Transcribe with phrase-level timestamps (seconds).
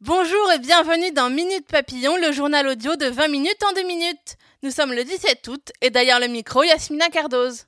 [0.00, 4.36] Bonjour et bienvenue dans Minute Papillon, le journal audio de 20 minutes en 2 minutes.
[4.62, 7.66] Nous sommes le 17 août et derrière le micro, Yasmina Cardoz.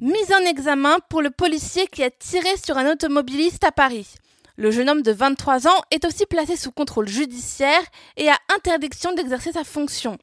[0.00, 4.14] Mise en examen pour le policier qui a tiré sur un automobiliste à Paris.
[4.56, 7.82] Le jeune homme de 23 ans est aussi placé sous contrôle judiciaire
[8.16, 10.18] et a interdiction d'exercer sa fonction.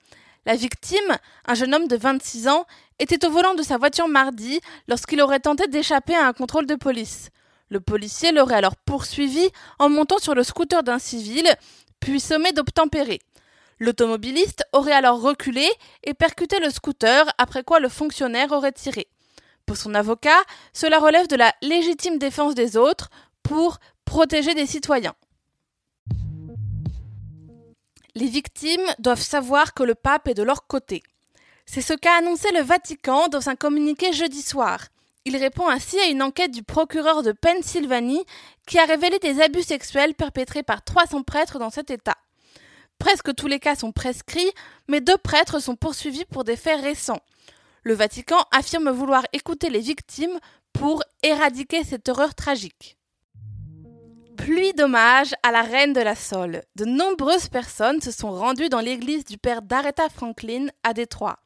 [0.45, 1.17] La victime,
[1.47, 2.65] un jeune homme de 26 ans,
[2.99, 6.75] était au volant de sa voiture mardi lorsqu'il aurait tenté d'échapper à un contrôle de
[6.75, 7.29] police.
[7.69, 11.47] Le policier l'aurait alors poursuivi en montant sur le scooter d'un civil,
[11.99, 13.19] puis sommé d'obtempérer.
[13.79, 15.67] L'automobiliste aurait alors reculé
[16.03, 19.07] et percuté le scooter, après quoi le fonctionnaire aurait tiré.
[19.65, 23.09] Pour son avocat, cela relève de la légitime défense des autres
[23.41, 25.15] pour protéger des citoyens.
[28.15, 31.03] Les victimes doivent savoir que le pape est de leur côté.
[31.65, 34.87] C'est ce qu'a annoncé le Vatican dans un communiqué jeudi soir.
[35.25, 38.23] Il répond ainsi à une enquête du procureur de Pennsylvanie
[38.67, 42.17] qui a révélé des abus sexuels perpétrés par 300 prêtres dans cet État.
[42.99, 44.51] Presque tous les cas sont prescrits,
[44.87, 47.21] mais deux prêtres sont poursuivis pour des faits récents
[47.85, 50.39] le Vatican affirme vouloir écouter les victimes
[50.73, 52.97] pour éradiquer cette horreur tragique.
[54.37, 56.61] Pluie d'hommage à la reine de la Sole.
[56.75, 61.39] De nombreuses personnes se sont rendues dans l'église du père d'Aretha Franklin à Détroit.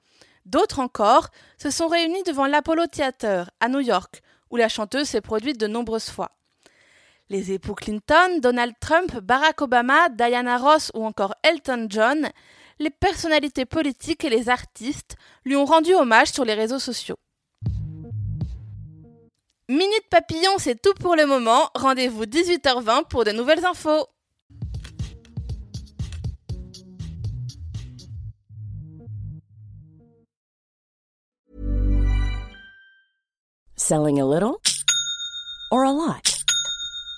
[0.45, 5.21] D'autres encore se sont réunies devant l'Apollo Theater à New York, où la chanteuse s'est
[5.21, 6.31] produite de nombreuses fois.
[7.29, 12.29] Les époux Clinton, Donald Trump, Barack Obama, Diana Ross ou encore Elton John
[12.79, 17.17] les personnalités politiques et les artistes lui ont rendu hommage sur les réseaux sociaux.
[19.69, 21.69] Minute Papillon, c'est tout pour le moment.
[21.75, 24.07] Rendez-vous 18h20 pour de nouvelles infos.
[33.75, 34.59] Selling a little
[35.71, 36.28] or a lot?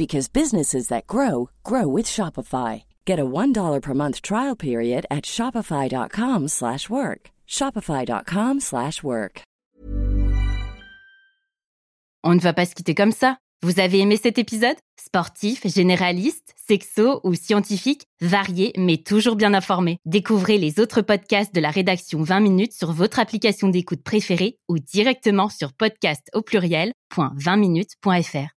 [0.00, 2.82] because businesses that grow grow with Shopify.
[3.04, 7.30] Get a $1 per month trial period at shopify.com/work.
[7.46, 9.42] shopify.com/work.
[12.22, 13.38] On ne va pas se quitter comme ça.
[13.62, 14.78] Vous avez aimé cet épisode?
[14.98, 19.98] Sportif, généraliste, sexo ou scientifique, varié mais toujours bien informé.
[20.06, 24.78] Découvrez les autres podcasts de la rédaction 20 minutes sur votre application d'écoute préférée ou
[24.78, 28.59] directement sur podcast au pluriel.20minutes.fr